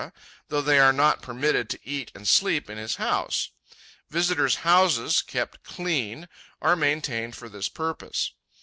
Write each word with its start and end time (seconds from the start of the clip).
though 0.47 0.63
they 0.63 0.79
are 0.79 0.91
not 0.91 1.21
permitted 1.21 1.69
to 1.69 1.77
eat 1.83 2.11
and 2.15 2.27
sleep 2.27 2.71
in 2.71 2.77
his 2.79 2.95
house. 2.95 3.51
Visitors' 4.09 4.65
houses, 4.65 5.21
kept 5.21 5.61
"clean," 5.61 6.27
are 6.59 6.75
maintained 6.75 7.35
for 7.35 7.47
this 7.47 7.69
purpose. 7.69 8.31